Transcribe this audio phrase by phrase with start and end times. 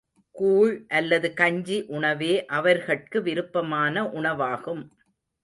[0.35, 4.83] கூழ் அல்லது கஞ்சி உணவே அவர்கட்கு விருப்பமான உணவாகும்.